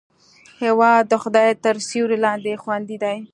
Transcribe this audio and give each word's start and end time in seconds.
هېواد 0.61 1.03
د 1.07 1.13
خدای 1.23 1.49
تر 1.63 1.75
سیوري 1.87 2.17
لاندې 2.25 2.61
خوندي 2.63 2.97
دی. 3.03 3.17